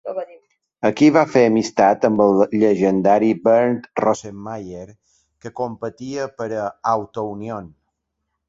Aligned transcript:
Aquí 0.87 1.09
va 1.17 1.21
fer 1.33 1.41
amistat 1.49 2.07
amb 2.09 2.23
el 2.25 2.41
llegendari 2.63 3.29
Bernd 3.45 3.85
Rosemeyer, 4.05 4.89
que 5.45 5.55
competia 5.63 6.27
per 6.41 6.53
a 6.65 6.69
Auto 6.97 7.29
Union. 7.37 7.71